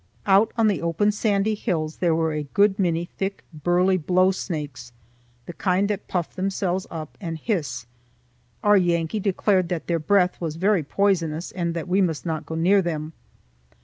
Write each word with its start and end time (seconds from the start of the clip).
Out 0.25 0.51
on 0.57 0.67
the 0.67 0.81
open 0.81 1.11
sandy 1.11 1.53
hills 1.53 1.97
there 1.97 2.15
were 2.15 2.31
a 2.33 2.41
good 2.55 2.79
many 2.79 3.05
thick 3.05 3.43
burly 3.53 3.97
blow 3.97 4.31
snakes, 4.31 4.91
the 5.45 5.53
kind 5.53 5.87
that 5.89 6.07
puff 6.07 6.33
themselves 6.35 6.87
up 6.89 7.15
and 7.21 7.37
hiss. 7.37 7.85
Our 8.63 8.77
Yankee 8.77 9.19
declared 9.19 9.69
that 9.69 9.85
their 9.85 9.99
breath 9.99 10.41
was 10.41 10.55
very 10.55 10.81
poisonous 10.81 11.51
and 11.51 11.75
that 11.75 11.87
we 11.87 12.01
must 12.01 12.25
not 12.25 12.47
go 12.47 12.55
near 12.55 12.81
them. 12.81 13.13